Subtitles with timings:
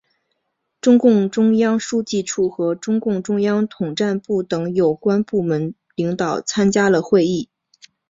[0.81, 7.49] 中共中央书记处和中共中央统战部等有关部门领导参加了会议。